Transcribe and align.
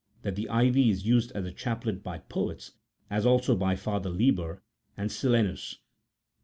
403 0.23 0.23
that 0.31 0.35
the 0.35 0.51
ivy 0.51 0.89
is 0.89 1.05
used 1.05 1.31
as 1.33 1.45
a 1.45 1.51
chaplet 1.51 2.01
by 2.01 2.17
poets, 2.17 2.71
as 3.11 3.23
also 3.23 3.55
by 3.55 3.75
Father 3.75 4.09
Liber 4.09 4.63
and 4.97 5.11
Silemis 5.11 5.77